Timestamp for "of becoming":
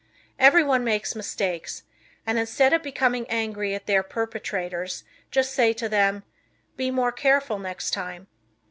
2.73-3.27